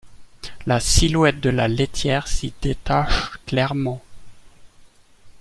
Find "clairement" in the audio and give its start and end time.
3.45-4.01